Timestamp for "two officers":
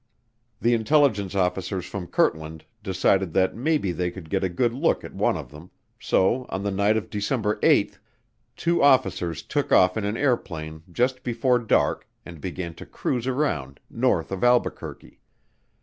8.55-9.43